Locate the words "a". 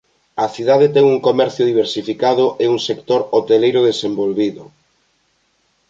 0.43-0.45